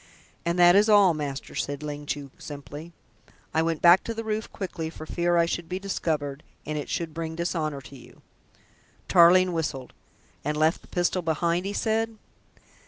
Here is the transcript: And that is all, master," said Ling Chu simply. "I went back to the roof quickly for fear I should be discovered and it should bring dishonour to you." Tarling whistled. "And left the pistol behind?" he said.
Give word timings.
And 0.47 0.57
that 0.57 0.75
is 0.75 0.89
all, 0.89 1.13
master," 1.13 1.53
said 1.53 1.83
Ling 1.83 2.07
Chu 2.07 2.31
simply. 2.39 2.91
"I 3.53 3.61
went 3.61 3.83
back 3.83 4.03
to 4.05 4.15
the 4.15 4.23
roof 4.23 4.51
quickly 4.51 4.89
for 4.89 5.05
fear 5.05 5.37
I 5.37 5.45
should 5.45 5.69
be 5.69 5.77
discovered 5.77 6.41
and 6.65 6.75
it 6.75 6.89
should 6.89 7.13
bring 7.13 7.35
dishonour 7.35 7.81
to 7.81 7.95
you." 7.95 8.23
Tarling 9.07 9.53
whistled. 9.53 9.93
"And 10.43 10.57
left 10.57 10.81
the 10.81 10.87
pistol 10.87 11.21
behind?" 11.21 11.67
he 11.67 11.73
said. 11.73 12.17